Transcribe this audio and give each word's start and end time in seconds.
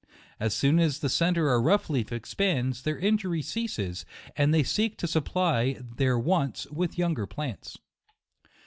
As 0.39 0.55
soon 0.55 0.79
as 0.79 0.97
the 0.97 1.09
centre 1.09 1.49
or 1.49 1.61
rough 1.61 1.87
leaf 1.87 2.11
expands, 2.11 2.81
their 2.81 2.97
injury 2.97 3.43
ceases, 3.43 4.03
and 4.35 4.51
they 4.51 4.63
seek 4.63 4.97
to 4.97 5.05
supply 5.07 5.77
their 5.79 6.17
wants 6.17 6.65
with 6.71 6.97
younger 6.97 7.27
plants. 7.27 7.77